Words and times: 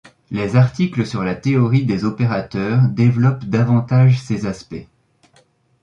Les 0.31 0.55
articles 0.55 1.05
sur 1.05 1.21
la 1.23 1.35
théorie 1.35 1.85
des 1.85 2.05
opérateurs 2.05 2.87
développent 2.87 3.45
davantage 3.45 4.19
ces 4.19 4.47
aspects. 4.47 4.87